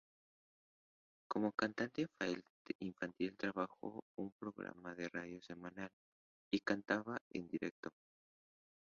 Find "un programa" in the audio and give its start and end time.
4.25-4.95